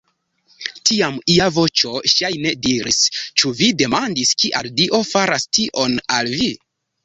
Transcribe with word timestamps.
Tiam 0.89 1.19
ia 1.33 1.49
voĉo 1.57 1.91
ŝajne 2.15 2.55
diris: 2.69 3.03
Ĉu 3.27 3.53
vi 3.61 3.69
demandis, 3.85 4.35
kial 4.45 4.73
Dio 4.81 5.05
faras 5.15 5.49
tion 5.59 5.99
al 6.19 6.37
vi? 6.37 6.53